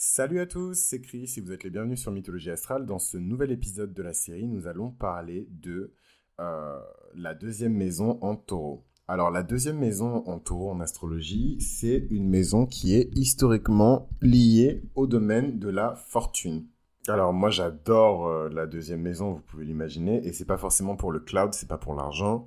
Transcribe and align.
Salut 0.00 0.38
à 0.38 0.46
tous, 0.46 0.74
c'est 0.78 1.00
Chris 1.00 1.34
et 1.36 1.40
vous 1.40 1.50
êtes 1.50 1.64
les 1.64 1.70
bienvenus 1.70 2.00
sur 2.00 2.12
Mythologie 2.12 2.52
Astrale. 2.52 2.86
Dans 2.86 3.00
ce 3.00 3.16
nouvel 3.16 3.50
épisode 3.50 3.92
de 3.92 4.02
la 4.04 4.12
série, 4.12 4.46
nous 4.46 4.68
allons 4.68 4.92
parler 4.92 5.48
de 5.50 5.92
euh, 6.38 6.78
la 7.16 7.34
deuxième 7.34 7.72
maison 7.72 8.16
en 8.22 8.36
taureau. 8.36 8.84
Alors 9.08 9.32
la 9.32 9.42
deuxième 9.42 9.76
maison 9.76 10.22
en 10.28 10.38
taureau 10.38 10.70
en 10.70 10.78
astrologie, 10.78 11.60
c'est 11.60 12.06
une 12.12 12.28
maison 12.28 12.64
qui 12.64 12.94
est 12.94 13.10
historiquement 13.16 14.08
liée 14.22 14.84
au 14.94 15.08
domaine 15.08 15.58
de 15.58 15.68
la 15.68 15.96
fortune. 15.96 16.66
Alors 17.08 17.32
moi 17.32 17.50
j'adore 17.50 18.28
euh, 18.28 18.48
la 18.50 18.68
deuxième 18.68 19.02
maison, 19.02 19.32
vous 19.32 19.42
pouvez 19.42 19.64
l'imaginer, 19.64 20.24
et 20.24 20.32
c'est 20.32 20.44
pas 20.44 20.58
forcément 20.58 20.94
pour 20.94 21.10
le 21.10 21.18
cloud, 21.18 21.54
c'est 21.54 21.68
pas 21.68 21.76
pour 21.76 21.96
l'argent. 21.96 22.46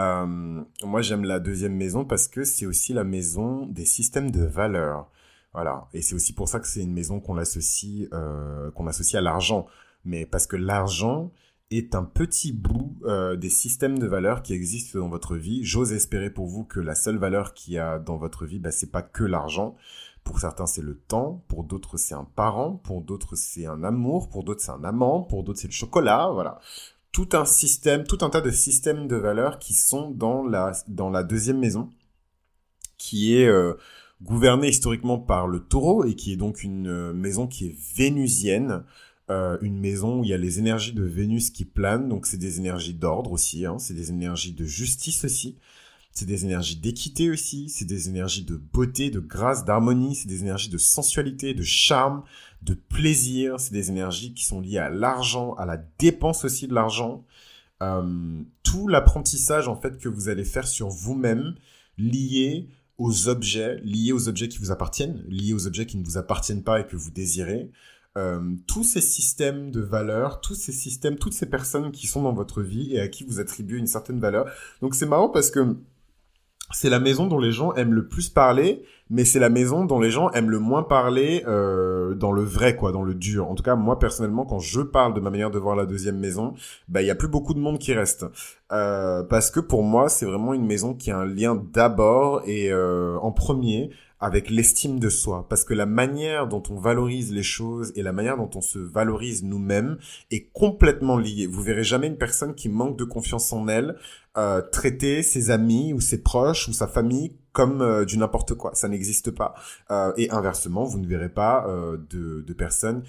Euh, 0.00 0.62
moi 0.82 1.02
j'aime 1.02 1.24
la 1.24 1.40
deuxième 1.40 1.76
maison 1.76 2.06
parce 2.06 2.26
que 2.26 2.42
c'est 2.42 2.64
aussi 2.64 2.94
la 2.94 3.04
maison 3.04 3.66
des 3.66 3.84
systèmes 3.84 4.30
de 4.30 4.44
valeurs. 4.44 5.10
Voilà. 5.56 5.88
Et 5.94 6.02
c'est 6.02 6.14
aussi 6.14 6.34
pour 6.34 6.50
ça 6.50 6.60
que 6.60 6.66
c'est 6.66 6.82
une 6.82 6.92
maison 6.92 7.18
qu'on 7.18 7.38
associe, 7.38 8.10
euh, 8.12 8.70
qu'on 8.72 8.86
associe 8.86 9.18
à 9.18 9.22
l'argent. 9.22 9.64
Mais 10.04 10.26
parce 10.26 10.46
que 10.46 10.54
l'argent 10.54 11.32
est 11.70 11.94
un 11.94 12.04
petit 12.04 12.52
bout 12.52 12.94
euh, 13.04 13.36
des 13.36 13.48
systèmes 13.48 13.98
de 13.98 14.06
valeurs 14.06 14.42
qui 14.42 14.52
existent 14.52 14.98
dans 14.98 15.08
votre 15.08 15.34
vie. 15.34 15.64
J'ose 15.64 15.94
espérer 15.94 16.28
pour 16.28 16.46
vous 16.46 16.64
que 16.64 16.78
la 16.78 16.94
seule 16.94 17.16
valeur 17.16 17.54
qu'il 17.54 17.72
y 17.72 17.78
a 17.78 17.98
dans 17.98 18.18
votre 18.18 18.44
vie, 18.44 18.58
bah, 18.58 18.70
c'est 18.70 18.90
pas 18.90 19.00
que 19.00 19.24
l'argent. 19.24 19.76
Pour 20.24 20.40
certains, 20.40 20.66
c'est 20.66 20.82
le 20.82 20.98
temps. 20.98 21.42
Pour 21.48 21.64
d'autres, 21.64 21.96
c'est 21.96 22.14
un 22.14 22.28
parent. 22.36 22.72
Pour 22.84 23.00
d'autres, 23.00 23.34
c'est 23.34 23.64
un 23.64 23.82
amour. 23.82 24.28
Pour 24.28 24.44
d'autres, 24.44 24.60
c'est 24.60 24.72
un 24.72 24.84
amant. 24.84 25.22
Pour 25.22 25.42
d'autres, 25.42 25.60
c'est 25.60 25.68
le 25.68 25.72
chocolat. 25.72 26.28
Voilà. 26.34 26.60
Tout 27.12 27.30
un 27.32 27.46
système, 27.46 28.04
tout 28.04 28.18
un 28.20 28.28
tas 28.28 28.42
de 28.42 28.50
systèmes 28.50 29.08
de 29.08 29.16
valeurs 29.16 29.58
qui 29.58 29.72
sont 29.72 30.10
dans 30.10 30.44
la, 30.44 30.72
dans 30.86 31.08
la 31.08 31.22
deuxième 31.22 31.58
maison, 31.58 31.94
qui 32.98 33.38
est 33.38 33.48
euh, 33.48 33.72
gouverné 34.22 34.68
historiquement 34.68 35.18
par 35.18 35.46
le 35.46 35.60
taureau 35.60 36.04
et 36.04 36.14
qui 36.14 36.32
est 36.32 36.36
donc 36.36 36.62
une 36.62 36.88
euh, 36.88 37.12
maison 37.12 37.46
qui 37.46 37.66
est 37.66 37.76
vénusienne, 37.96 38.82
euh, 39.28 39.58
une 39.60 39.78
maison 39.78 40.20
où 40.20 40.24
il 40.24 40.30
y 40.30 40.34
a 40.34 40.38
les 40.38 40.58
énergies 40.58 40.92
de 40.92 41.02
Vénus 41.02 41.50
qui 41.50 41.64
planent, 41.64 42.08
donc 42.08 42.26
c'est 42.26 42.36
des 42.36 42.58
énergies 42.58 42.94
d'ordre 42.94 43.32
aussi, 43.32 43.66
hein, 43.66 43.78
c'est 43.78 43.94
des 43.94 44.10
énergies 44.10 44.52
de 44.52 44.64
justice 44.64 45.24
aussi, 45.24 45.56
c'est 46.12 46.26
des 46.26 46.44
énergies 46.44 46.76
d'équité 46.76 47.28
aussi, 47.28 47.68
c'est 47.68 47.84
des 47.84 48.08
énergies 48.08 48.44
de 48.44 48.56
beauté, 48.56 49.10
de 49.10 49.20
grâce, 49.20 49.64
d'harmonie, 49.64 50.14
c'est 50.14 50.28
des 50.28 50.40
énergies 50.40 50.70
de 50.70 50.78
sensualité, 50.78 51.52
de 51.52 51.62
charme, 51.62 52.22
de 52.62 52.74
plaisir, 52.74 53.60
c'est 53.60 53.74
des 53.74 53.90
énergies 53.90 54.32
qui 54.32 54.44
sont 54.44 54.60
liées 54.60 54.78
à 54.78 54.88
l'argent, 54.88 55.54
à 55.54 55.66
la 55.66 55.76
dépense 55.98 56.44
aussi 56.44 56.68
de 56.68 56.74
l'argent. 56.74 57.24
Euh, 57.82 58.42
tout 58.62 58.88
l'apprentissage 58.88 59.68
en 59.68 59.76
fait 59.76 59.98
que 59.98 60.08
vous 60.08 60.30
allez 60.30 60.44
faire 60.44 60.66
sur 60.66 60.88
vous-même 60.88 61.54
lié 61.98 62.70
aux 62.98 63.28
objets, 63.28 63.80
liés 63.82 64.12
aux 64.12 64.28
objets 64.28 64.48
qui 64.48 64.58
vous 64.58 64.70
appartiennent, 64.70 65.24
liés 65.28 65.52
aux 65.52 65.66
objets 65.66 65.86
qui 65.86 65.98
ne 65.98 66.04
vous 66.04 66.16
appartiennent 66.16 66.62
pas 66.62 66.80
et 66.80 66.86
que 66.86 66.96
vous 66.96 67.10
désirez. 67.10 67.70
Euh, 68.16 68.40
tous 68.66 68.84
ces 68.84 69.02
systèmes 69.02 69.70
de 69.70 69.80
valeurs, 69.80 70.40
tous 70.40 70.54
ces 70.54 70.72
systèmes, 70.72 71.16
toutes 71.16 71.34
ces 71.34 71.46
personnes 71.46 71.92
qui 71.92 72.06
sont 72.06 72.22
dans 72.22 72.32
votre 72.32 72.62
vie 72.62 72.94
et 72.94 73.00
à 73.00 73.08
qui 73.08 73.24
vous 73.24 73.40
attribuez 73.40 73.78
une 73.78 73.86
certaine 73.86 74.18
valeur. 74.18 74.50
Donc 74.80 74.94
c'est 74.94 75.04
marrant 75.04 75.28
parce 75.28 75.50
que 75.50 75.76
c'est 76.72 76.90
la 76.90 76.98
maison 76.98 77.26
dont 77.26 77.38
les 77.38 77.52
gens 77.52 77.72
aiment 77.74 77.92
le 77.92 78.06
plus 78.06 78.28
parler, 78.28 78.82
mais 79.08 79.24
c'est 79.24 79.38
la 79.38 79.50
maison 79.50 79.84
dont 79.84 80.00
les 80.00 80.10
gens 80.10 80.30
aiment 80.30 80.50
le 80.50 80.58
moins 80.58 80.82
parler 80.82 81.44
euh, 81.46 82.14
dans 82.14 82.32
le 82.32 82.42
vrai, 82.42 82.74
quoi, 82.74 82.90
dans 82.90 83.02
le 83.02 83.14
dur. 83.14 83.48
En 83.48 83.54
tout 83.54 83.62
cas, 83.62 83.76
moi 83.76 83.98
personnellement, 83.98 84.44
quand 84.44 84.58
je 84.58 84.80
parle 84.80 85.14
de 85.14 85.20
ma 85.20 85.30
manière 85.30 85.50
de 85.50 85.58
voir 85.58 85.76
la 85.76 85.86
deuxième 85.86 86.18
maison, 86.18 86.54
bah 86.88 87.02
il 87.02 87.06
y 87.06 87.10
a 87.10 87.14
plus 87.14 87.28
beaucoup 87.28 87.54
de 87.54 87.60
monde 87.60 87.78
qui 87.78 87.94
reste, 87.94 88.26
euh, 88.72 89.22
parce 89.22 89.50
que 89.50 89.60
pour 89.60 89.82
moi, 89.82 90.08
c'est 90.08 90.26
vraiment 90.26 90.54
une 90.54 90.66
maison 90.66 90.94
qui 90.94 91.10
a 91.10 91.18
un 91.18 91.26
lien 91.26 91.54
d'abord 91.72 92.42
et 92.46 92.72
euh, 92.72 93.16
en 93.22 93.30
premier 93.30 93.90
avec 94.20 94.50
l'estime 94.50 94.98
de 94.98 95.08
soi. 95.08 95.46
Parce 95.48 95.64
que 95.64 95.74
la 95.74 95.86
manière 95.86 96.46
dont 96.48 96.62
on 96.70 96.78
valorise 96.78 97.32
les 97.32 97.42
choses 97.42 97.92
et 97.96 98.02
la 98.02 98.12
manière 98.12 98.36
dont 98.36 98.50
on 98.54 98.60
se 98.60 98.78
valorise 98.78 99.42
nous-mêmes 99.42 99.98
est 100.30 100.50
complètement 100.52 101.18
liée. 101.18 101.46
Vous 101.46 101.62
verrez 101.62 101.84
jamais 101.84 102.06
une 102.06 102.18
personne 102.18 102.54
qui 102.54 102.68
manque 102.68 102.98
de 102.98 103.04
confiance 103.04 103.52
en 103.52 103.68
elle 103.68 103.96
euh, 104.36 104.60
traiter 104.60 105.22
ses 105.22 105.50
amis 105.50 105.94
ou 105.94 106.00
ses 106.00 106.22
proches 106.22 106.68
ou 106.68 106.72
sa 106.72 106.86
famille 106.86 107.32
comme 107.56 107.80
euh, 107.80 108.04
du 108.04 108.18
n'importe 108.18 108.52
quoi. 108.52 108.72
Ça 108.74 108.86
n'existe 108.86 109.30
pas. 109.30 109.54
Euh, 109.90 110.12
et 110.18 110.30
inversement, 110.30 110.84
vous 110.84 110.98
ne 110.98 111.06
verrez 111.06 111.30
pas 111.30 111.66
euh, 111.66 111.96
de, 112.10 112.52
personnes 112.52 113.02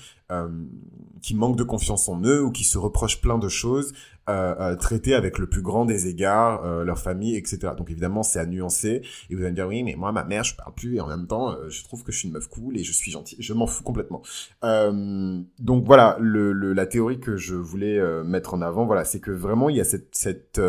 qui 1.21 1.35
manquent 1.35 1.57
de 1.57 1.63
confiance 1.63 2.09
en 2.09 2.21
eux 2.21 2.43
ou 2.43 2.51
qui 2.51 2.65
se 2.65 2.77
reprochent 2.77 3.21
plein 3.21 3.37
de 3.37 3.47
choses, 3.47 3.93
traiter 4.77 5.13
avec 5.13 5.37
le 5.37 5.47
plus 5.47 5.61
grand 5.61 5.85
des 5.85 6.09
égards 6.09 6.83
leur 6.83 6.99
famille, 6.99 7.37
etc. 7.37 7.71
Donc 7.77 7.89
évidemment, 7.89 8.23
c'est 8.23 8.39
à 8.39 8.45
nuancer. 8.45 9.03
Et 9.29 9.35
vous 9.35 9.41
allez 9.41 9.51
me 9.51 9.55
dire, 9.55 9.67
oui, 9.67 9.83
mais 9.83 9.95
moi, 9.95 10.11
ma 10.11 10.25
mère, 10.25 10.43
je 10.43 10.53
parle 10.53 10.73
plus 10.73 10.97
et 10.97 10.99
en 10.99 11.07
même 11.07 11.27
temps, 11.27 11.55
je 11.69 11.81
trouve 11.85 12.03
que 12.03 12.11
je 12.11 12.17
suis 12.17 12.27
une 12.27 12.33
meuf 12.33 12.49
cool 12.49 12.77
et 12.77 12.83
je 12.83 12.91
suis 12.91 13.09
gentille. 13.09 13.37
Je 13.39 13.53
m'en 13.53 13.67
fous 13.67 13.83
complètement. 13.83 14.21
donc 14.61 15.85
voilà, 15.85 16.17
la 16.19 16.85
théorie 16.85 17.21
que 17.21 17.37
je 17.37 17.55
voulais 17.55 18.01
mettre 18.25 18.53
en 18.53 18.61
avant, 18.61 18.85
voilà, 18.85 19.05
c'est 19.05 19.21
que 19.21 19.31
vraiment, 19.31 19.69
il 19.69 19.77
y 19.77 19.81
a 19.81 19.85
cette 19.85 20.59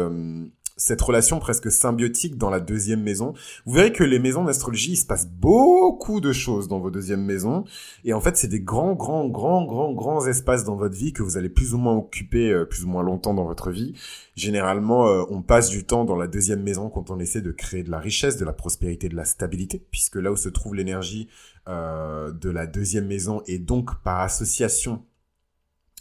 cette 0.78 1.02
relation 1.02 1.40
presque 1.40 1.70
symbiotique 1.70 2.38
dans 2.38 2.50
la 2.50 2.60
deuxième 2.60 3.02
maison. 3.02 3.34
Vous 3.66 3.74
verrez 3.74 3.92
que 3.92 4.04
les 4.04 4.20
maisons 4.20 4.44
d'astrologie, 4.44 4.92
il 4.92 4.96
se 4.96 5.04
passe 5.04 5.26
beaucoup 5.26 6.20
de 6.20 6.32
choses 6.32 6.68
dans 6.68 6.78
vos 6.78 6.90
deuxièmes 6.90 7.24
maisons. 7.24 7.64
Et 8.04 8.14
en 8.14 8.20
fait, 8.20 8.36
c'est 8.36 8.48
des 8.48 8.60
grands, 8.60 8.94
grands, 8.94 9.28
grands, 9.28 9.64
grands, 9.64 9.92
grands 9.92 10.24
espaces 10.26 10.64
dans 10.64 10.76
votre 10.76 10.94
vie 10.94 11.12
que 11.12 11.24
vous 11.24 11.36
allez 11.36 11.48
plus 11.48 11.74
ou 11.74 11.78
moins 11.78 11.96
occuper 11.96 12.52
euh, 12.52 12.64
plus 12.64 12.84
ou 12.84 12.88
moins 12.88 13.02
longtemps 13.02 13.34
dans 13.34 13.44
votre 13.44 13.70
vie. 13.70 13.92
Généralement, 14.36 15.08
euh, 15.08 15.24
on 15.30 15.42
passe 15.42 15.68
du 15.68 15.84
temps 15.84 16.04
dans 16.04 16.16
la 16.16 16.28
deuxième 16.28 16.62
maison 16.62 16.88
quand 16.90 17.10
on 17.10 17.18
essaie 17.18 17.42
de 17.42 17.50
créer 17.50 17.82
de 17.82 17.90
la 17.90 17.98
richesse, 17.98 18.36
de 18.36 18.44
la 18.44 18.52
prospérité, 18.52 19.08
de 19.08 19.16
la 19.16 19.24
stabilité, 19.24 19.84
puisque 19.90 20.16
là 20.16 20.30
où 20.30 20.36
se 20.36 20.48
trouve 20.48 20.76
l'énergie 20.76 21.28
euh, 21.68 22.30
de 22.30 22.50
la 22.50 22.66
deuxième 22.66 23.08
maison 23.08 23.42
et 23.48 23.58
donc 23.58 24.00
par 24.02 24.20
association 24.20 25.02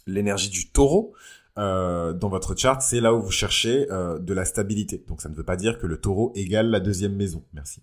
l'énergie 0.06 0.48
du 0.48 0.70
taureau, 0.70 1.12
euh, 1.58 2.12
dans 2.12 2.28
votre 2.28 2.56
charte, 2.56 2.82
c'est 2.82 3.00
là 3.00 3.14
où 3.14 3.20
vous 3.20 3.30
cherchez 3.32 3.90
euh, 3.90 4.18
de 4.18 4.32
la 4.32 4.44
stabilité. 4.44 5.04
Donc 5.08 5.20
ça 5.20 5.28
ne 5.28 5.34
veut 5.34 5.44
pas 5.44 5.56
dire 5.56 5.78
que 5.78 5.86
le 5.86 5.98
taureau 5.98 6.32
égale 6.34 6.70
la 6.70 6.80
deuxième 6.80 7.14
maison. 7.14 7.42
Merci. 7.52 7.82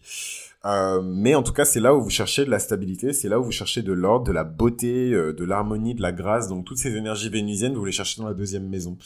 Euh, 0.65 1.01
mais 1.03 1.35
en 1.35 1.43
tout 1.43 1.53
cas, 1.53 1.63
c'est 1.63 1.79
là 1.79 1.93
où 1.93 2.01
vous 2.01 2.09
cherchez 2.09 2.43
de 2.43 2.49
la 2.49 2.57
stabilité, 2.57 3.13
c'est 3.13 3.29
là 3.29 3.39
où 3.39 3.43
vous 3.43 3.51
cherchez 3.51 3.83
de 3.83 3.93
l'ordre, 3.93 4.25
de 4.25 4.31
la 4.31 4.43
beauté, 4.43 5.13
euh, 5.13 5.31
de 5.31 5.43
l'harmonie, 5.43 5.93
de 5.93 6.01
la 6.01 6.11
grâce. 6.11 6.47
Donc 6.47 6.65
toutes 6.65 6.79
ces 6.79 6.95
énergies 6.95 7.29
vénusiennes, 7.29 7.75
vous 7.75 7.85
les 7.85 7.91
cherchez 7.91 8.19
dans 8.19 8.27
la 8.27 8.33
deuxième 8.33 8.67
maison. 8.67 8.97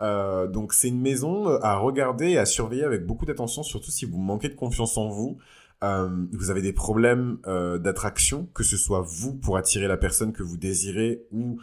Euh, 0.00 0.46
donc 0.46 0.72
c'est 0.72 0.88
une 0.88 1.00
maison 1.00 1.48
à 1.60 1.76
regarder 1.76 2.30
et 2.30 2.38
à 2.38 2.46
surveiller 2.46 2.84
avec 2.84 3.04
beaucoup 3.04 3.26
d'attention, 3.26 3.62
surtout 3.64 3.90
si 3.90 4.04
vous 4.04 4.18
manquez 4.18 4.48
de 4.48 4.54
confiance 4.54 4.96
en 4.96 5.08
vous. 5.08 5.38
vous 5.82 6.50
avez 6.50 6.62
des 6.62 6.72
problèmes 6.72 7.38
d'attraction, 7.80 8.48
que 8.54 8.62
ce 8.62 8.76
soit 8.76 9.00
vous 9.00 9.34
pour 9.34 9.56
attirer 9.56 9.88
la 9.88 9.96
personne 9.96 10.32
que 10.32 10.42
vous 10.42 10.56
désirez 10.56 11.24
ou 11.32 11.58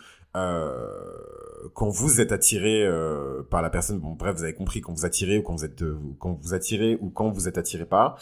quand 1.73 1.89
vous 1.89 2.21
êtes 2.21 2.31
attiré 2.31 2.85
euh, 2.85 3.43
par 3.43 3.61
la 3.61 3.69
personne, 3.69 3.99
bon 3.99 4.11
bref, 4.11 4.35
vous 4.35 4.43
avez 4.43 4.53
compris 4.53 4.81
quand 4.81 4.93
vous 4.93 5.05
attirez 5.05 5.37
ou 5.37 5.43
quand 5.43 5.55
vous 5.55 5.65
êtes 5.65 5.81
euh, 5.81 5.97
quand 6.19 6.39
vous 6.41 6.53
attirez 6.53 6.97
ou 7.01 7.09
quand 7.09 7.29
vous 7.29 7.47
êtes 7.47 7.57
attiré 7.57 7.85
par. 7.85 8.19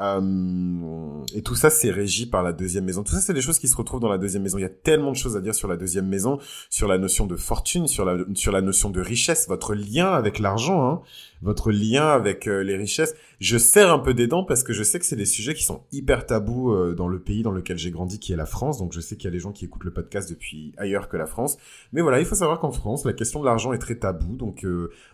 Euh, 0.00 1.22
et 1.34 1.42
tout 1.42 1.54
ça, 1.54 1.70
c'est 1.70 1.90
régi 1.90 2.26
par 2.26 2.42
la 2.42 2.52
deuxième 2.52 2.84
maison. 2.84 3.02
Tout 3.02 3.12
ça, 3.12 3.20
c'est 3.20 3.32
des 3.32 3.40
choses 3.40 3.58
qui 3.58 3.68
se 3.68 3.76
retrouvent 3.76 4.00
dans 4.00 4.10
la 4.10 4.18
deuxième 4.18 4.42
maison. 4.42 4.58
Il 4.58 4.62
y 4.62 4.64
a 4.66 4.70
tellement 4.70 5.12
de 5.12 5.16
choses 5.16 5.36
à 5.36 5.40
dire 5.40 5.54
sur 5.54 5.68
la 5.68 5.76
deuxième 5.76 6.06
maison, 6.06 6.38
sur 6.68 6.88
la 6.88 6.98
notion 6.98 7.26
de 7.26 7.36
fortune, 7.36 7.86
sur 7.86 8.04
la 8.04 8.24
sur 8.34 8.52
la 8.52 8.60
notion 8.60 8.90
de 8.90 9.00
richesse, 9.00 9.48
votre 9.48 9.74
lien 9.74 10.12
avec 10.12 10.38
l'argent. 10.38 10.86
Hein 10.86 11.02
votre 11.42 11.70
lien 11.70 12.08
avec 12.08 12.46
euh, 12.46 12.62
les 12.62 12.76
richesses. 12.76 13.14
Je 13.40 13.58
serre 13.58 13.92
un 13.92 13.98
peu 13.98 14.14
des 14.14 14.26
dents 14.26 14.44
parce 14.44 14.62
que 14.62 14.72
je 14.72 14.82
sais 14.82 14.98
que 14.98 15.04
c'est 15.04 15.16
des 15.16 15.26
sujets 15.26 15.54
qui 15.54 15.64
sont 15.64 15.82
hyper 15.92 16.26
tabous 16.26 16.72
euh, 16.72 16.94
dans 16.94 17.08
le 17.08 17.20
pays 17.20 17.42
dans 17.42 17.50
lequel 17.50 17.78
j'ai 17.78 17.90
grandi, 17.90 18.18
qui 18.18 18.32
est 18.32 18.36
la 18.36 18.46
France. 18.46 18.78
Donc 18.78 18.92
je 18.92 19.00
sais 19.00 19.16
qu'il 19.16 19.26
y 19.26 19.28
a 19.28 19.32
des 19.32 19.38
gens 19.38 19.52
qui 19.52 19.64
écoutent 19.64 19.84
le 19.84 19.92
podcast 19.92 20.30
depuis 20.30 20.72
ailleurs 20.76 21.08
que 21.08 21.16
la 21.16 21.26
France. 21.26 21.58
Mais 21.92 22.00
voilà, 22.00 22.20
il 22.20 22.26
faut 22.26 22.34
savoir 22.34 22.58
qu'en 22.60 22.72
France, 22.72 23.04
la 23.04 23.12
question 23.12 23.40
de 23.40 23.44
l'argent 23.44 23.72
est 23.72 23.78
très 23.78 23.96
tabou. 23.96 24.36
Donc 24.36 24.66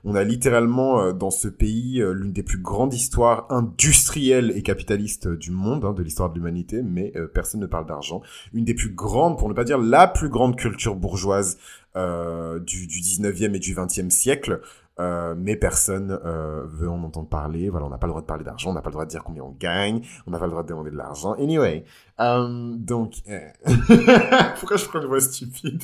on 0.04 0.14
a 0.14 0.24
littéralement 0.24 1.12
dans 1.12 1.30
ce 1.30 1.48
pays 1.48 2.02
l'une 2.12 2.32
des 2.32 2.42
plus 2.42 2.58
grandes 2.58 2.94
histoires 2.94 3.46
industrielles 3.50 4.52
et 4.54 4.62
capitalistes 4.72 5.28
du 5.28 5.50
monde, 5.50 5.84
hein, 5.84 5.92
de 5.92 6.02
l'histoire 6.02 6.30
de 6.30 6.34
l'humanité, 6.34 6.82
mais 6.82 7.12
personne 7.34 7.60
ne 7.60 7.66
parle 7.66 7.86
d'argent. 7.86 8.22
Une 8.54 8.64
des 8.64 8.74
plus 8.74 8.94
grandes, 8.94 9.38
pour 9.38 9.48
ne 9.48 9.54
pas 9.54 9.64
dire 9.64 9.78
la 9.78 10.06
plus 10.08 10.30
grande 10.30 10.56
culture 10.56 10.94
bourgeoise 10.94 11.58
du, 11.94 12.86
du 12.86 13.00
19e 13.00 13.54
et 13.54 13.58
du 13.58 13.74
20e 13.74 14.08
siècle. 14.08 14.60
Euh, 15.00 15.34
mais 15.36 15.56
personne 15.56 16.18
euh, 16.24 16.64
veut 16.66 16.88
en 16.88 17.02
entendre 17.02 17.28
parler. 17.28 17.70
Voilà, 17.70 17.86
on 17.86 17.88
n'a 17.88 17.96
pas 17.96 18.06
le 18.06 18.10
droit 18.10 18.20
de 18.20 18.26
parler 18.26 18.44
d'argent, 18.44 18.70
on 18.70 18.74
n'a 18.74 18.82
pas 18.82 18.90
le 18.90 18.94
droit 18.94 19.06
de 19.06 19.10
dire 19.10 19.24
combien 19.24 19.42
on 19.42 19.56
gagne, 19.58 20.02
on 20.26 20.30
n'a 20.30 20.38
pas 20.38 20.44
le 20.44 20.50
droit 20.50 20.62
de 20.62 20.68
demander 20.68 20.90
de 20.90 20.96
l'argent. 20.96 21.32
Anyway, 21.32 21.84
euh, 22.20 22.74
donc 22.76 23.14
euh, 23.28 23.40
pourquoi 24.58 24.76
je 24.76 24.84
prends 24.84 25.00
une 25.00 25.06
voix 25.06 25.20
stupide? 25.20 25.82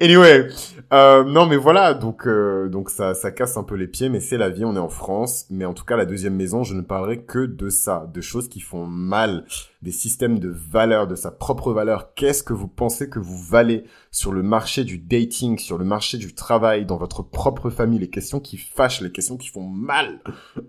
Anyway, 0.00 0.48
euh, 0.92 1.24
non 1.24 1.46
mais 1.46 1.56
voilà, 1.56 1.94
donc 1.94 2.28
donc 2.28 2.90
ça 2.90 3.14
ça 3.14 3.32
casse 3.32 3.56
un 3.56 3.64
peu 3.64 3.74
les 3.74 3.88
pieds, 3.88 4.08
mais 4.08 4.20
c'est 4.20 4.38
la 4.38 4.50
vie. 4.50 4.64
On 4.64 4.76
est 4.76 4.80
en 4.80 4.88
France, 4.88 5.46
mais 5.50 5.64
en 5.64 5.74
tout 5.74 5.84
cas 5.84 5.96
la 5.96 6.06
deuxième 6.06 6.36
maison, 6.36 6.62
je 6.62 6.74
ne 6.74 6.82
parlerai 6.82 7.22
que 7.22 7.44
de 7.44 7.68
ça, 7.70 8.08
de 8.14 8.20
choses 8.20 8.48
qui 8.48 8.60
font 8.60 8.86
mal, 8.86 9.46
des 9.80 9.92
systèmes 9.92 10.40
de 10.40 10.48
valeurs, 10.48 11.06
de 11.06 11.14
sa 11.14 11.30
propre 11.30 11.72
valeur. 11.72 12.14
Qu'est-ce 12.14 12.42
que 12.42 12.52
vous 12.52 12.66
pensez 12.66 13.08
que 13.08 13.20
vous 13.20 13.38
valez 13.38 13.84
sur 14.10 14.32
le 14.32 14.42
marché 14.42 14.82
du 14.82 14.98
dating, 14.98 15.58
sur 15.58 15.78
le 15.78 15.84
marché 15.84 16.18
du 16.18 16.34
travail, 16.34 16.84
dans 16.84 16.96
votre 16.96 17.22
propre 17.22 17.70
famille, 17.70 18.00
les 18.00 18.10
questions 18.10 18.40
qui 18.40 18.56
fâchent, 18.56 19.00
les 19.00 19.12
questions 19.12 19.36
qui 19.36 19.48
font 19.48 19.68
mal. 19.68 20.20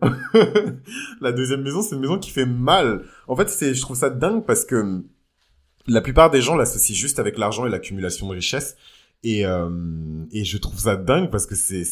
la 1.21 1.31
deuxième 1.31 1.63
maison, 1.63 1.81
c'est 1.81 1.95
une 1.95 2.01
maison 2.01 2.19
qui 2.19 2.29
fait 2.29 2.45
mal. 2.45 3.03
En 3.27 3.35
fait, 3.35 3.49
c'est, 3.49 3.73
je 3.73 3.81
trouve 3.81 3.97
ça 3.97 4.11
dingue 4.11 4.45
parce 4.45 4.63
que 4.63 5.03
la 5.87 6.01
plupart 6.01 6.29
des 6.29 6.41
gens 6.41 6.55
l'associent 6.55 6.95
juste 6.95 7.17
avec 7.17 7.39
l'argent 7.39 7.65
et 7.65 7.69
l'accumulation 7.69 8.27
de 8.27 8.33
richesses. 8.33 8.77
Et, 9.23 9.45
euh, 9.45 9.69
et 10.31 10.45
je 10.45 10.57
trouve 10.57 10.79
ça 10.79 10.95
dingue 10.95 11.29
parce 11.29 11.45
que 11.45 11.53
c'est, 11.53 11.83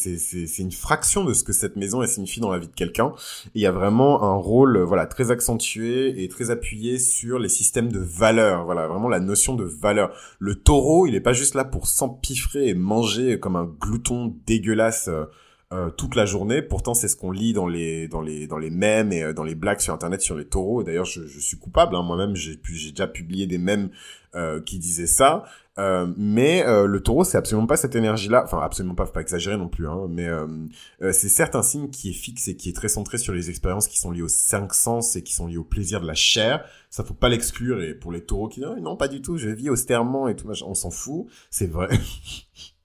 une 0.58 0.72
fraction 0.72 1.24
de 1.24 1.34
ce 1.34 1.44
que 1.44 1.52
cette 1.52 1.76
maison 1.76 2.02
elle 2.02 2.08
signifie 2.08 2.40
dans 2.40 2.50
la 2.50 2.58
vie 2.58 2.68
de 2.68 2.72
quelqu'un. 2.72 3.12
il 3.54 3.60
y 3.60 3.66
a 3.66 3.70
vraiment 3.70 4.22
un 4.22 4.34
rôle 4.34 4.78
voilà 4.78 5.06
très 5.06 5.30
accentué 5.30 6.22
et 6.22 6.28
très 6.28 6.50
appuyé 6.50 6.98
sur 6.98 7.38
les 7.38 7.50
systèmes 7.50 7.92
de 7.92 7.98
valeur. 7.98 8.64
Voilà, 8.64 8.86
vraiment 8.86 9.10
la 9.10 9.20
notion 9.20 9.54
de 9.54 9.64
valeur. 9.64 10.10
Le 10.38 10.54
taureau, 10.54 11.06
il 11.06 11.14
est 11.14 11.20
pas 11.20 11.34
juste 11.34 11.54
là 11.54 11.64
pour 11.64 11.86
s'empiffrer 11.86 12.68
et 12.68 12.74
manger 12.74 13.38
comme 13.38 13.56
un 13.56 13.70
glouton 13.78 14.34
dégueulasse. 14.46 15.08
Euh, 15.08 15.26
euh, 15.72 15.90
toute 15.90 16.14
la 16.14 16.26
journée. 16.26 16.62
Pourtant, 16.62 16.94
c'est 16.94 17.08
ce 17.08 17.16
qu'on 17.16 17.30
lit 17.30 17.52
dans 17.52 17.66
les 17.66 18.08
dans 18.08 18.20
les 18.20 18.46
dans 18.46 18.58
les 18.58 18.70
mèmes 18.70 19.12
et 19.12 19.32
dans 19.34 19.44
les 19.44 19.54
blagues 19.54 19.80
sur 19.80 19.94
internet 19.94 20.20
sur 20.20 20.36
les 20.36 20.46
taureaux. 20.46 20.82
D'ailleurs, 20.82 21.04
je, 21.04 21.26
suis 21.26 21.58
coupable. 21.58 21.94
Hein. 21.96 22.02
Moi-même, 22.02 22.34
j'ai 22.34 22.60
j'ai 22.64 22.90
déjà 22.90 23.06
publié 23.06 23.46
des 23.46 23.58
mèmes 23.58 23.90
euh, 24.34 24.60
qui 24.60 24.78
disaient 24.78 25.06
ça. 25.06 25.44
Euh, 25.78 26.12
mais 26.16 26.66
euh, 26.66 26.86
le 26.86 27.00
taureau, 27.00 27.22
c'est 27.22 27.38
absolument 27.38 27.66
pas 27.66 27.76
cette 27.76 27.94
énergie-là. 27.94 28.42
Enfin, 28.44 28.60
absolument 28.60 28.94
pas, 28.96 29.06
faut 29.06 29.12
pas 29.12 29.20
exagérer 29.20 29.56
non 29.56 29.68
plus. 29.68 29.86
Hein, 29.86 30.06
mais 30.10 30.26
euh, 30.26 30.46
c'est 31.12 31.28
certes 31.28 31.54
un 31.54 31.62
signe 31.62 31.88
qui 31.90 32.10
est 32.10 32.14
fixe 32.14 32.48
et 32.48 32.56
qui 32.56 32.68
est 32.68 32.72
très 32.72 32.88
centré 32.88 33.18
sur 33.18 33.32
les 33.32 33.48
expériences 33.48 33.86
qui 33.86 33.98
sont 33.98 34.10
liées 34.10 34.22
aux 34.22 34.28
cinq 34.28 34.74
sens 34.74 35.14
et 35.16 35.22
qui 35.22 35.32
sont 35.32 35.46
liées 35.46 35.56
au 35.56 35.64
plaisir 35.64 36.00
de 36.00 36.06
la 36.06 36.14
chair. 36.14 36.64
Ça, 36.90 37.04
faut 37.04 37.14
pas 37.14 37.28
l'exclure. 37.28 37.80
Et 37.82 37.94
pour 37.94 38.10
les 38.10 38.22
taureaux 38.22 38.48
qui 38.48 38.60
disent 38.60 38.68
non, 38.82 38.96
pas 38.96 39.08
du 39.08 39.22
tout, 39.22 39.38
je 39.38 39.50
vis 39.50 39.70
austèrement 39.70 40.28
et 40.28 40.34
tout, 40.34 40.48
on 40.66 40.74
s'en 40.74 40.90
fout. 40.90 41.26
C'est 41.50 41.70
vrai. 41.70 41.88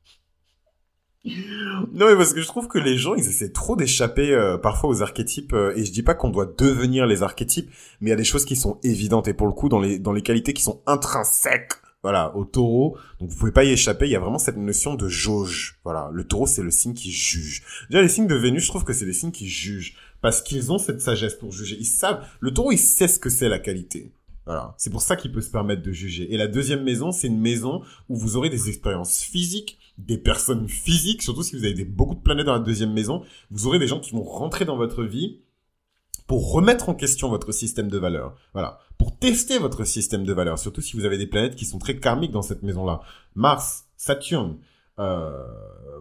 Non 1.25 2.07
mais 2.07 2.15
parce 2.17 2.33
que 2.33 2.41
je 2.41 2.47
trouve 2.47 2.67
que 2.67 2.79
les 2.79 2.97
gens 2.97 3.15
ils 3.15 3.25
essaient 3.25 3.53
trop 3.53 3.75
d'échapper 3.77 4.57
parfois 4.61 4.89
aux 4.89 5.01
archétypes 5.01 5.55
et 5.75 5.85
je 5.85 5.91
dis 5.91 6.03
pas 6.03 6.15
qu'on 6.15 6.29
doit 6.29 6.45
devenir 6.57 7.05
les 7.05 7.23
archétypes 7.23 7.69
mais 8.01 8.09
il 8.09 8.11
y 8.11 8.13
a 8.13 8.17
des 8.17 8.25
choses 8.25 8.43
qui 8.43 8.57
sont 8.57 8.77
évidentes 8.83 9.29
et 9.29 9.33
pour 9.33 9.47
le 9.47 9.53
coup 9.53 9.69
dans 9.69 9.79
les 9.79 9.99
dans 9.99 10.11
les 10.11 10.21
qualités 10.21 10.53
qui 10.53 10.63
sont 10.63 10.81
intrinsèques 10.85 11.75
voilà, 12.03 12.35
au 12.35 12.43
taureau. 12.43 12.97
Donc 13.19 13.29
vous 13.29 13.37
pouvez 13.37 13.53
pas 13.53 13.63
y 13.63 13.69
échapper. 13.69 14.05
Il 14.05 14.11
y 14.11 14.15
a 14.15 14.19
vraiment 14.19 14.37
cette 14.37 14.57
notion 14.57 14.95
de 14.95 15.07
jauge. 15.07 15.79
Voilà, 15.85 16.09
le 16.13 16.25
taureau 16.25 16.45
c'est 16.45 16.61
le 16.61 16.69
signe 16.69 16.93
qui 16.93 17.11
juge. 17.11 17.63
Déjà 17.89 18.01
les 18.01 18.09
signes 18.09 18.27
de 18.27 18.35
Vénus, 18.35 18.63
je 18.63 18.67
trouve 18.67 18.83
que 18.83 18.93
c'est 18.93 19.05
des 19.05 19.13
signes 19.13 19.31
qui 19.31 19.47
jugent 19.47 19.95
parce 20.21 20.41
qu'ils 20.41 20.71
ont 20.71 20.77
cette 20.77 21.01
sagesse 21.01 21.33
pour 21.33 21.51
juger. 21.51 21.77
Ils 21.79 21.85
savent. 21.85 22.25
Le 22.41 22.53
taureau 22.53 22.73
il 22.73 22.77
sait 22.77 23.07
ce 23.07 23.19
que 23.19 23.29
c'est 23.29 23.49
la 23.49 23.59
qualité. 23.59 24.11
Voilà, 24.45 24.75
c'est 24.77 24.89
pour 24.89 25.01
ça 25.01 25.15
qu'il 25.15 25.31
peut 25.31 25.39
se 25.39 25.49
permettre 25.49 25.81
de 25.81 25.93
juger. 25.93 26.33
Et 26.33 26.35
la 26.35 26.47
deuxième 26.47 26.83
maison, 26.83 27.13
c'est 27.13 27.27
une 27.27 27.39
maison 27.39 27.81
où 28.09 28.17
vous 28.17 28.35
aurez 28.35 28.49
des 28.49 28.67
expériences 28.67 29.21
physiques, 29.21 29.79
des 29.97 30.17
personnes 30.17 30.67
physiques, 30.67 31.21
surtout 31.21 31.43
si 31.43 31.55
vous 31.55 31.65
avez 31.65 31.85
beaucoup 31.85 32.15
de 32.15 32.21
planètes 32.21 32.45
dans 32.45 32.53
la 32.53 32.59
deuxième 32.59 32.93
maison. 32.93 33.23
Vous 33.51 33.67
aurez 33.67 33.79
des 33.79 33.87
gens 33.87 33.99
qui 33.99 34.11
vont 34.11 34.23
rentrer 34.23 34.65
dans 34.65 34.77
votre 34.77 35.03
vie 35.03 35.39
pour 36.27 36.51
remettre 36.51 36.89
en 36.89 36.95
question 36.95 37.29
votre 37.29 37.51
système 37.51 37.89
de 37.89 37.97
valeurs. 37.97 38.35
Voilà. 38.53 38.79
Pour 38.97 39.17
tester 39.17 39.59
votre 39.59 39.85
système 39.85 40.23
de 40.23 40.33
valeurs. 40.33 40.57
Surtout 40.57 40.81
si 40.81 40.95
vous 40.95 41.05
avez 41.05 41.17
des 41.17 41.27
planètes 41.27 41.55
qui 41.55 41.65
sont 41.65 41.79
très 41.79 41.97
karmiques 41.97 42.31
dans 42.31 42.41
cette 42.41 42.63
maison-là. 42.63 43.01
Mars, 43.35 43.85
Saturne, 43.97 44.57
euh, 44.99 45.43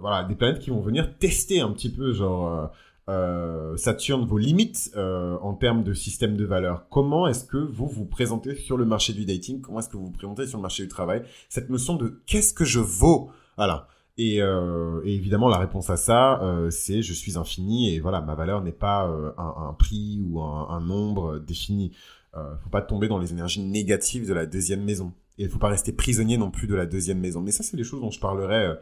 voilà, 0.00 0.24
des 0.24 0.36
planètes 0.36 0.60
qui 0.60 0.70
vont 0.70 0.80
venir 0.80 1.18
tester 1.18 1.60
un 1.60 1.70
petit 1.70 1.90
peu, 1.90 2.12
genre, 2.12 2.48
euh, 2.48 2.66
euh 3.10 3.76
Saturne, 3.76 4.24
vos 4.24 4.38
limites 4.38 4.92
en 4.96 5.54
termes 5.54 5.82
de 5.82 5.92
système 5.92 6.36
de 6.36 6.44
valeurs. 6.44 6.86
Comment 6.88 7.26
est-ce 7.26 7.44
que 7.44 7.58
vous 7.58 7.88
vous 7.88 8.06
présentez 8.06 8.54
sur 8.54 8.76
le 8.76 8.84
marché 8.84 9.12
du 9.12 9.26
dating? 9.26 9.60
Comment 9.60 9.80
est-ce 9.80 9.88
que 9.88 9.96
vous 9.96 10.06
vous 10.06 10.12
présentez 10.12 10.46
sur 10.46 10.58
le 10.58 10.62
marché 10.62 10.84
du 10.84 10.88
travail? 10.88 11.24
Cette 11.48 11.68
notion 11.68 11.96
de 11.96 12.22
qu'est-ce 12.26 12.54
que 12.54 12.64
je 12.64 12.80
vaux? 12.80 13.30
Voilà. 13.56 13.88
Euh, 14.20 15.00
et, 15.04 15.14
évidemment, 15.14 15.48
la 15.48 15.58
réponse 15.58 15.90
à 15.90 15.96
ça, 15.96 16.40
euh, 16.42 16.70
c'est 16.70 17.02
je 17.02 17.12
suis 17.12 17.38
infini 17.38 17.94
et 17.94 18.00
voilà, 18.00 18.20
ma 18.20 18.34
valeur 18.34 18.62
n'est 18.62 18.72
pas 18.72 19.08
euh, 19.08 19.32
un, 19.38 19.74
prix 19.74 20.20
ou 20.24 20.40
un, 20.40 20.80
nombre 20.80 21.38
défini. 21.38 21.92
Euh, 22.34 22.56
faut 22.62 22.70
pas 22.70 22.82
tomber 22.82 23.08
dans 23.08 23.18
les 23.18 23.32
énergies 23.32 23.62
négatives 23.62 24.26
de 24.26 24.34
la 24.34 24.46
deuxième 24.46 24.84
maison. 24.84 25.12
Et 25.38 25.44
il 25.44 25.48
faut 25.48 25.58
pas 25.58 25.68
rester 25.68 25.92
prisonnier 25.92 26.36
non 26.36 26.50
plus 26.50 26.66
de 26.66 26.74
la 26.74 26.86
deuxième 26.86 27.18
maison. 27.18 27.40
Mais 27.40 27.52
ça, 27.52 27.62
c'est 27.62 27.76
des 27.76 27.84
choses 27.84 28.00
dont 28.00 28.10
je 28.10 28.20
parlerai 28.20 28.74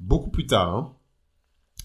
beaucoup 0.00 0.30
plus 0.30 0.46
tard. 0.46 0.74
Hein 0.74 0.94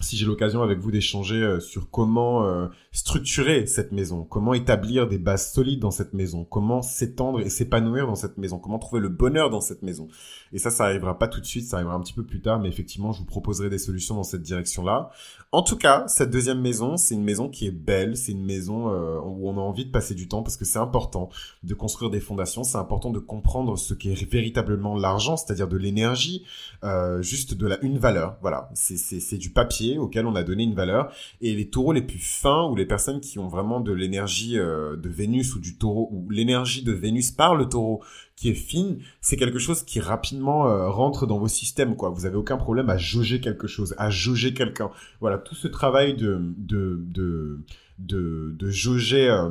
si 0.00 0.16
j'ai 0.16 0.26
l'occasion 0.26 0.62
avec 0.62 0.78
vous 0.78 0.90
d'échanger 0.90 1.36
euh, 1.36 1.60
sur 1.60 1.90
comment 1.90 2.44
euh, 2.46 2.66
structurer 2.90 3.66
cette 3.66 3.92
maison, 3.92 4.24
comment 4.24 4.54
établir 4.54 5.06
des 5.06 5.18
bases 5.18 5.52
solides 5.52 5.80
dans 5.80 5.90
cette 5.90 6.14
maison, 6.14 6.44
comment 6.44 6.82
s'étendre 6.82 7.40
et 7.40 7.50
s'épanouir 7.50 8.06
dans 8.06 8.14
cette 8.14 8.38
maison, 8.38 8.58
comment 8.58 8.78
trouver 8.78 9.00
le 9.00 9.10
bonheur 9.10 9.50
dans 9.50 9.60
cette 9.60 9.82
maison. 9.82 10.08
Et 10.52 10.58
ça, 10.58 10.70
ça 10.70 10.84
arrivera 10.84 11.18
pas 11.18 11.28
tout 11.28 11.40
de 11.40 11.46
suite, 11.46 11.66
ça 11.66 11.76
arrivera 11.76 11.94
un 11.94 12.00
petit 12.00 12.14
peu 12.14 12.24
plus 12.24 12.40
tard, 12.40 12.58
mais 12.58 12.68
effectivement, 12.68 13.12
je 13.12 13.20
vous 13.20 13.26
proposerai 13.26 13.68
des 13.68 13.78
solutions 13.78 14.14
dans 14.14 14.24
cette 14.24 14.42
direction-là. 14.42 15.10
En 15.52 15.62
tout 15.62 15.76
cas, 15.76 16.04
cette 16.08 16.30
deuxième 16.30 16.60
maison, 16.60 16.96
c'est 16.96 17.14
une 17.14 17.24
maison 17.24 17.48
qui 17.48 17.66
est 17.66 17.72
belle, 17.72 18.16
c'est 18.16 18.32
une 18.32 18.44
maison 18.44 18.88
euh, 18.88 19.18
où 19.20 19.48
on 19.48 19.58
a 19.58 19.60
envie 19.60 19.84
de 19.84 19.90
passer 19.90 20.14
du 20.14 20.28
temps 20.28 20.42
parce 20.42 20.56
que 20.56 20.64
c'est 20.64 20.78
important 20.78 21.28
de 21.62 21.74
construire 21.74 22.10
des 22.10 22.20
fondations, 22.20 22.64
c'est 22.64 22.78
important 22.78 23.10
de 23.10 23.18
comprendre 23.18 23.76
ce 23.76 23.92
qu'est 23.94 24.14
véritablement 24.30 24.96
l'argent, 24.96 25.36
c'est-à-dire 25.36 25.68
de 25.68 25.76
l'énergie, 25.76 26.44
euh, 26.84 27.20
juste 27.20 27.54
de 27.54 27.66
la 27.66 27.82
une 27.84 27.98
valeur. 27.98 28.38
Voilà, 28.40 28.70
c'est 28.74 29.38
du 29.38 29.50
papier 29.50 29.89
auquel 29.98 30.26
on 30.26 30.34
a 30.34 30.42
donné 30.42 30.64
une 30.64 30.74
valeur. 30.74 31.12
Et 31.40 31.54
les 31.54 31.68
taureaux 31.68 31.92
les 31.92 32.02
plus 32.02 32.18
fins 32.18 32.68
ou 32.68 32.76
les 32.76 32.86
personnes 32.86 33.20
qui 33.20 33.38
ont 33.38 33.48
vraiment 33.48 33.80
de 33.80 33.92
l'énergie 33.92 34.58
euh, 34.58 34.96
de 34.96 35.08
Vénus 35.08 35.54
ou 35.54 35.60
du 35.60 35.76
taureau 35.76 36.08
ou 36.12 36.28
l'énergie 36.30 36.82
de 36.82 36.92
Vénus 36.92 37.30
par 37.30 37.54
le 37.54 37.66
taureau 37.66 38.02
qui 38.36 38.48
est 38.48 38.54
fine, 38.54 39.00
c'est 39.20 39.36
quelque 39.36 39.58
chose 39.58 39.82
qui 39.82 40.00
rapidement 40.00 40.66
euh, 40.66 40.88
rentre 40.88 41.26
dans 41.26 41.38
vos 41.38 41.48
systèmes, 41.48 41.94
quoi. 41.94 42.08
Vous 42.08 42.24
avez 42.24 42.36
aucun 42.36 42.56
problème 42.56 42.88
à 42.88 42.96
jauger 42.96 43.40
quelque 43.40 43.66
chose, 43.66 43.94
à 43.98 44.08
jauger 44.08 44.54
quelqu'un. 44.54 44.90
Voilà, 45.20 45.36
tout 45.36 45.54
ce 45.54 45.68
travail 45.68 46.14
de 46.14 46.40
de 46.56 47.04
de 47.06 47.60
de, 47.98 48.56
de 48.58 48.70
jauger 48.70 49.28
euh, 49.28 49.50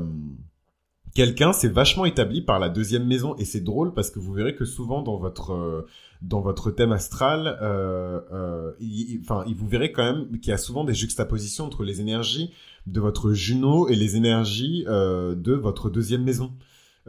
quelqu'un, 1.14 1.54
c'est 1.54 1.68
vachement 1.68 2.06
établi 2.06 2.42
par 2.42 2.60
la 2.60 2.70
deuxième 2.70 3.06
maison 3.06 3.36
et 3.38 3.46
c'est 3.46 3.62
drôle 3.62 3.94
parce 3.94 4.12
que 4.12 4.20
vous 4.20 4.34
verrez 4.34 4.56
que 4.56 4.66
souvent 4.66 5.02
dans 5.02 5.18
votre 5.18 5.52
euh, 5.54 5.88
dans 6.22 6.42
votre 6.42 6.72
thème 6.72 6.92
astral, 6.92 7.58
euh, 7.62 8.74
enfin, 9.22 9.46
vous 9.48 9.68
verrez 9.68 9.92
quand 9.92 10.04
même 10.04 10.40
qu'il 10.40 10.52
y 10.52 10.54
a 10.54 10.58
souvent 10.58 10.84
des 10.84 10.94
juxtapositions 10.94 11.66
entre 11.66 11.84
les 11.84 12.02
énergies 12.02 12.52
de 12.88 13.00
votre 13.00 13.32
Juno 13.32 13.88
et 13.88 13.96
les 13.96 14.18
énergies 14.18 14.84
de 14.86 15.54
votre 15.54 15.90
deuxième 15.90 16.24
maison. 16.24 16.52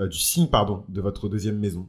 Euh, 0.00 0.08
du 0.08 0.18
signe, 0.18 0.46
pardon, 0.46 0.84
de 0.88 1.00
votre 1.00 1.28
deuxième 1.28 1.58
maison. 1.58 1.88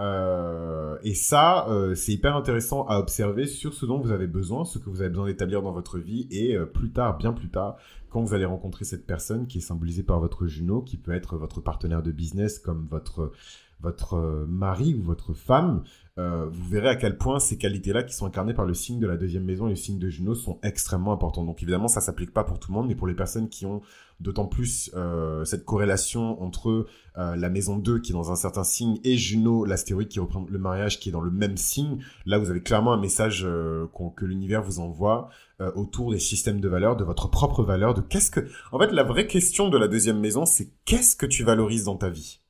Euh, 0.00 0.98
et 1.02 1.14
ça, 1.14 1.68
euh, 1.68 1.94
c'est 1.94 2.12
hyper 2.12 2.36
intéressant 2.36 2.86
à 2.86 2.98
observer 2.98 3.46
sur 3.46 3.74
ce 3.74 3.86
dont 3.86 4.00
vous 4.00 4.10
avez 4.10 4.26
besoin, 4.26 4.64
ce 4.64 4.78
que 4.78 4.90
vous 4.90 5.00
avez 5.00 5.10
besoin 5.10 5.26
d'établir 5.26 5.62
dans 5.62 5.72
votre 5.72 5.98
vie, 5.98 6.26
et 6.30 6.56
plus 6.58 6.90
tard, 6.90 7.16
bien 7.16 7.32
plus 7.32 7.48
tard, 7.48 7.76
quand 8.10 8.22
vous 8.22 8.34
allez 8.34 8.44
rencontrer 8.44 8.84
cette 8.84 9.06
personne 9.06 9.46
qui 9.46 9.58
est 9.58 9.62
symbolisée 9.62 10.02
par 10.02 10.20
votre 10.20 10.46
Juno, 10.46 10.82
qui 10.82 10.96
peut 10.96 11.12
être 11.12 11.36
votre 11.36 11.60
partenaire 11.60 12.02
de 12.02 12.12
business 12.12 12.58
comme 12.58 12.86
votre 12.90 13.32
votre 13.80 14.46
mari 14.48 14.94
ou 14.94 15.02
votre 15.02 15.34
femme, 15.34 15.82
vous 16.16 16.68
verrez 16.70 16.88
à 16.88 16.96
quel 16.96 17.18
point 17.18 17.38
ces 17.38 17.58
qualités-là 17.58 18.02
qui 18.02 18.14
sont 18.14 18.24
incarnées 18.24 18.54
par 18.54 18.64
le 18.64 18.72
signe 18.72 18.98
de 18.98 19.06
la 19.06 19.18
deuxième 19.18 19.44
maison 19.44 19.66
et 19.66 19.70
le 19.70 19.76
signe 19.76 19.98
de 19.98 20.08
Juno 20.08 20.34
sont 20.34 20.58
extrêmement 20.62 21.12
importantes. 21.12 21.44
Donc 21.44 21.62
évidemment, 21.62 21.88
ça 21.88 22.00
s'applique 22.00 22.32
pas 22.32 22.44
pour 22.44 22.58
tout 22.58 22.72
le 22.72 22.78
monde, 22.78 22.88
mais 22.88 22.94
pour 22.94 23.06
les 23.06 23.14
personnes 23.14 23.48
qui 23.50 23.66
ont 23.66 23.82
D'autant 24.20 24.46
plus 24.46 24.90
euh, 24.94 25.44
cette 25.44 25.64
corrélation 25.64 26.40
entre 26.40 26.86
euh, 27.18 27.36
la 27.36 27.48
maison 27.48 27.76
2 27.76 27.98
qui 27.98 28.12
est 28.12 28.14
dans 28.14 28.30
un 28.30 28.36
certain 28.36 28.62
signe 28.62 28.98
et 29.02 29.16
Juno, 29.16 29.64
l'astéroïde 29.64 30.08
qui 30.08 30.20
représente 30.20 30.50
le 30.50 30.58
mariage 30.58 31.00
qui 31.00 31.08
est 31.08 31.12
dans 31.12 31.20
le 31.20 31.32
même 31.32 31.56
signe. 31.56 31.98
Là, 32.24 32.38
vous 32.38 32.48
avez 32.48 32.62
clairement 32.62 32.92
un 32.92 33.00
message 33.00 33.42
euh, 33.44 33.86
que 34.16 34.24
l'univers 34.24 34.62
vous 34.62 34.80
envoie 34.80 35.28
autour 35.76 36.10
des 36.10 36.18
systèmes 36.18 36.60
de 36.60 36.68
valeurs, 36.68 36.96
de 36.96 37.04
votre 37.04 37.30
propre 37.30 37.62
valeur, 37.62 37.94
de 37.94 38.00
qu'est-ce 38.00 38.30
que... 38.30 38.40
En 38.72 38.78
fait, 38.78 38.90
la 38.90 39.04
vraie 39.04 39.28
question 39.28 39.68
de 39.68 39.78
la 39.78 39.86
deuxième 39.86 40.18
maison, 40.18 40.46
c'est 40.46 40.72
qu'est-ce 40.84 41.14
que 41.14 41.26
tu 41.26 41.44
valorises 41.44 41.84
dans 41.84 41.96
ta 41.96 42.10
vie? 42.10 42.40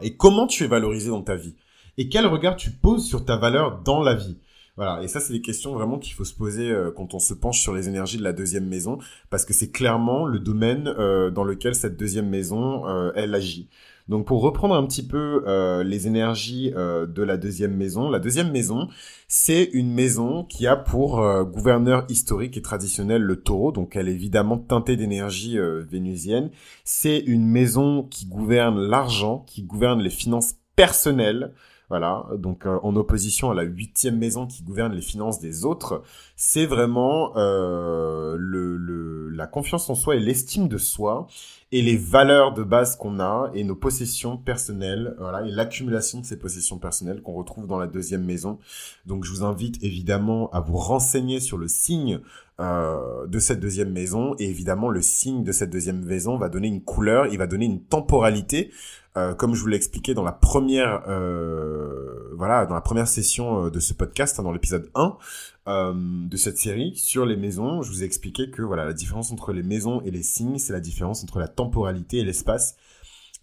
Et 0.00 0.16
comment 0.16 0.46
tu 0.46 0.62
es 0.62 0.68
valorisé 0.68 1.10
dans 1.10 1.22
ta 1.22 1.34
vie? 1.34 1.56
Et 1.98 2.08
quel 2.08 2.26
regard 2.26 2.54
tu 2.54 2.70
poses 2.70 3.04
sur 3.04 3.24
ta 3.24 3.36
valeur 3.36 3.82
dans 3.82 4.00
la 4.00 4.14
vie? 4.14 4.38
Voilà, 4.76 5.02
et 5.02 5.08
ça 5.08 5.20
c'est 5.20 5.34
des 5.34 5.42
questions 5.42 5.74
vraiment 5.74 5.98
qu'il 5.98 6.14
faut 6.14 6.24
se 6.24 6.34
poser 6.34 6.70
euh, 6.70 6.90
quand 6.90 7.12
on 7.12 7.18
se 7.18 7.34
penche 7.34 7.60
sur 7.60 7.74
les 7.74 7.88
énergies 7.88 8.16
de 8.16 8.22
la 8.22 8.32
deuxième 8.32 8.66
maison, 8.66 8.98
parce 9.28 9.44
que 9.44 9.52
c'est 9.52 9.70
clairement 9.70 10.24
le 10.24 10.38
domaine 10.38 10.88
euh, 10.88 11.30
dans 11.30 11.44
lequel 11.44 11.74
cette 11.74 11.98
deuxième 11.98 12.30
maison, 12.30 12.88
euh, 12.88 13.12
elle 13.14 13.34
agit. 13.34 13.68
Donc 14.08 14.26
pour 14.26 14.40
reprendre 14.40 14.74
un 14.74 14.84
petit 14.86 15.06
peu 15.06 15.44
les 15.84 16.08
énergies 16.08 16.72
de 16.72 17.22
la 17.22 17.36
deuxième 17.36 17.76
maison, 17.76 18.10
la 18.10 18.18
deuxième 18.18 18.50
maison, 18.50 18.88
c'est 19.28 19.62
une 19.62 19.92
maison 19.92 20.42
qui 20.42 20.66
a 20.66 20.74
pour 20.74 21.24
gouverneur 21.44 22.04
historique 22.08 22.56
et 22.56 22.62
traditionnel 22.62 23.22
le 23.22 23.40
taureau, 23.40 23.70
donc 23.70 23.94
elle 23.94 24.08
est 24.08 24.12
évidemment 24.12 24.58
teintée 24.58 24.96
d'énergie 24.96 25.56
vénusienne. 25.88 26.50
C'est 26.82 27.18
une 27.18 27.46
maison 27.46 28.02
qui 28.02 28.26
gouverne 28.26 28.80
l'argent, 28.80 29.44
qui 29.46 29.62
gouverne 29.62 30.02
les 30.02 30.10
finances 30.10 30.56
personnelles, 30.74 31.52
voilà, 31.92 32.24
donc 32.38 32.64
euh, 32.64 32.78
en 32.84 32.96
opposition 32.96 33.50
à 33.50 33.54
la 33.54 33.64
huitième 33.64 34.16
maison 34.16 34.46
qui 34.46 34.62
gouverne 34.62 34.94
les 34.94 35.02
finances 35.02 35.40
des 35.40 35.66
autres, 35.66 36.02
c'est 36.36 36.64
vraiment 36.64 37.36
euh, 37.36 38.34
le, 38.38 39.28
la 39.28 39.46
confiance 39.46 39.90
en 39.90 39.94
soi 39.94 40.16
et 40.16 40.18
l'estime 40.18 40.68
de 40.68 40.78
soi 40.78 41.26
et 41.70 41.82
les 41.82 41.98
valeurs 41.98 42.54
de 42.54 42.62
base 42.62 42.96
qu'on 42.96 43.20
a 43.20 43.50
et 43.52 43.62
nos 43.62 43.76
possessions 43.76 44.38
personnelles, 44.38 45.14
voilà, 45.18 45.46
et 45.46 45.50
l'accumulation 45.50 46.20
de 46.20 46.24
ces 46.24 46.38
possessions 46.38 46.78
personnelles 46.78 47.20
qu'on 47.20 47.34
retrouve 47.34 47.66
dans 47.66 47.78
la 47.78 47.86
deuxième 47.86 48.24
maison. 48.24 48.58
Donc 49.04 49.24
je 49.24 49.30
vous 49.30 49.44
invite 49.44 49.84
évidemment 49.84 50.48
à 50.52 50.60
vous 50.60 50.78
renseigner 50.78 51.40
sur 51.40 51.58
le 51.58 51.68
signe 51.68 52.20
euh, 52.58 53.26
de 53.26 53.38
cette 53.38 53.60
deuxième 53.60 53.92
maison. 53.92 54.34
Et 54.38 54.48
évidemment 54.48 54.88
le 54.88 55.02
signe 55.02 55.44
de 55.44 55.52
cette 55.52 55.70
deuxième 55.70 56.02
maison 56.02 56.38
va 56.38 56.48
donner 56.48 56.68
une 56.68 56.82
couleur, 56.82 57.26
il 57.26 57.36
va 57.36 57.46
donner 57.46 57.66
une 57.66 57.82
temporalité 57.82 58.70
Euh, 59.16 59.34
comme 59.34 59.54
je 59.54 59.60
vous 59.60 59.66
l'ai 59.66 59.76
expliqué 59.76 60.14
dans 60.14 60.22
la 60.22 60.32
première, 60.32 61.02
euh, 61.06 62.32
voilà, 62.34 62.64
dans 62.64 62.74
la 62.74 62.80
première 62.80 63.06
session 63.06 63.66
euh, 63.66 63.70
de 63.70 63.78
ce 63.78 63.92
podcast, 63.92 64.38
hein, 64.40 64.42
dans 64.42 64.52
l'épisode 64.52 64.90
1 64.94 65.18
de 65.66 66.36
cette 66.36 66.58
série 66.58 66.96
sur 66.96 67.24
les 67.24 67.36
maisons, 67.36 67.82
je 67.82 67.90
vous 67.90 68.02
ai 68.02 68.06
expliqué 68.06 68.50
que 68.50 68.62
voilà, 68.62 68.84
la 68.84 68.94
différence 68.94 69.30
entre 69.30 69.52
les 69.52 69.62
maisons 69.62 70.00
et 70.02 70.10
les 70.10 70.22
signes, 70.22 70.58
c'est 70.58 70.72
la 70.72 70.80
différence 70.80 71.22
entre 71.22 71.38
la 71.38 71.46
temporalité 71.46 72.18
et 72.18 72.24
l'espace. 72.24 72.74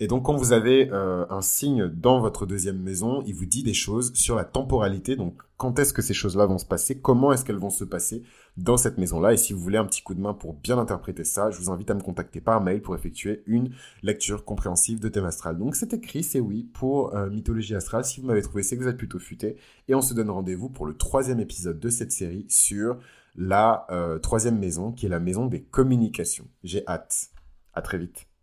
Et 0.01 0.07
donc, 0.07 0.23
quand 0.23 0.35
vous 0.35 0.53
avez 0.53 0.89
euh, 0.91 1.25
un 1.29 1.41
signe 1.41 1.87
dans 1.87 2.21
votre 2.21 2.45
deuxième 2.45 2.79
maison, 2.81 3.21
il 3.25 3.35
vous 3.35 3.45
dit 3.45 3.63
des 3.63 3.73
choses 3.73 4.13
sur 4.13 4.35
la 4.35 4.45
temporalité. 4.45 5.17
Donc, 5.17 5.41
quand 5.57 5.77
est-ce 5.77 5.91
que 5.91 6.01
ces 6.01 6.13
choses-là 6.13 6.45
vont 6.45 6.57
se 6.57 6.65
passer? 6.65 7.01
Comment 7.01 7.33
est-ce 7.33 7.43
qu'elles 7.43 7.57
vont 7.57 7.69
se 7.69 7.83
passer 7.83 8.23
dans 8.55 8.77
cette 8.77 8.97
maison-là? 8.97 9.33
Et 9.33 9.37
si 9.37 9.51
vous 9.51 9.59
voulez 9.59 9.77
un 9.77 9.85
petit 9.85 10.01
coup 10.01 10.13
de 10.13 10.21
main 10.21 10.33
pour 10.33 10.53
bien 10.53 10.77
interpréter 10.77 11.25
ça, 11.25 11.51
je 11.51 11.59
vous 11.59 11.69
invite 11.69 11.91
à 11.91 11.95
me 11.95 12.01
contacter 12.01 12.39
par 12.39 12.61
mail 12.61 12.81
pour 12.81 12.95
effectuer 12.95 13.43
une 13.45 13.71
lecture 14.01 14.45
compréhensive 14.45 15.01
de 15.01 15.09
thème 15.09 15.25
astral. 15.25 15.57
Donc, 15.57 15.75
c'est 15.75 15.93
écrit, 15.93 16.23
c'est 16.23 16.39
oui, 16.39 16.63
pour 16.63 17.13
euh, 17.13 17.29
Mythologie 17.29 17.75
astrale. 17.75 18.05
Si 18.05 18.21
vous 18.21 18.27
m'avez 18.27 18.41
trouvé, 18.41 18.63
c'est 18.63 18.77
que 18.77 18.83
vous 18.83 18.87
êtes 18.87 18.97
plutôt 18.97 19.19
futé. 19.19 19.57
Et 19.89 19.95
on 19.95 20.01
se 20.01 20.13
donne 20.13 20.29
rendez-vous 20.29 20.69
pour 20.69 20.85
le 20.85 20.95
troisième 20.95 21.41
épisode 21.41 21.77
de 21.77 21.89
cette 21.89 22.13
série 22.13 22.45
sur 22.47 22.99
la 23.35 23.85
euh, 23.91 24.17
troisième 24.17 24.57
maison, 24.57 24.93
qui 24.93 25.07
est 25.07 25.09
la 25.09 25.19
maison 25.19 25.45
des 25.45 25.61
communications. 25.61 26.47
J'ai 26.63 26.87
hâte. 26.87 27.31
À 27.73 27.81
très 27.81 27.97
vite. 27.97 28.28